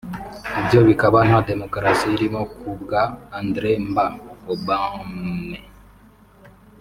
[0.59, 3.03] ibyo bikaba nta Demokarasi irimo ku bwa
[3.39, 4.05] André Mba
[4.53, 5.57] Obame